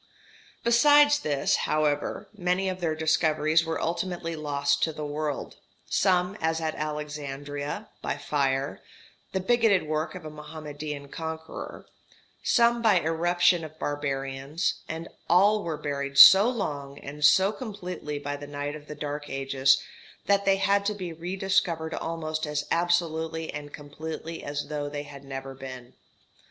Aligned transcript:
]Besides 0.63 1.19
this, 1.19 1.57
however, 1.69 2.27
many 2.35 2.67
of 2.69 2.81
their 2.81 2.95
discoveries 2.95 3.63
were 3.63 3.79
ultimately 3.79 4.35
lost 4.35 4.81
to 4.81 4.91
the 4.91 5.05
world, 5.05 5.57
some, 5.85 6.35
as 6.41 6.59
at 6.59 6.73
Alexandria, 6.73 7.87
by 8.01 8.17
fire 8.17 8.81
the 9.31 9.39
bigoted 9.39 9.83
work 9.83 10.15
of 10.15 10.25
a 10.25 10.31
Mohammedan 10.31 11.07
conqueror 11.09 11.85
some 12.41 12.81
by 12.81 12.99
irruption 12.99 13.63
of 13.63 13.77
barbarians; 13.77 14.81
and 14.89 15.07
all 15.29 15.63
were 15.63 15.77
buried 15.77 16.17
so 16.17 16.49
long 16.49 16.97
and 16.97 17.23
so 17.23 17.51
completely 17.51 18.17
by 18.17 18.35
the 18.35 18.47
night 18.47 18.75
of 18.75 18.87
the 18.87 18.95
dark 18.95 19.29
ages, 19.29 19.83
that 20.25 20.45
they 20.45 20.55
had 20.55 20.83
to 20.87 20.95
be 20.95 21.13
rediscovered 21.13 21.93
almost 21.93 22.47
as 22.47 22.65
absolutely 22.71 23.53
and 23.53 23.71
completely 23.71 24.43
as 24.43 24.67
though 24.67 24.89
they 24.89 25.03
had 25.03 25.23
never 25.23 25.53
been. 25.53 25.93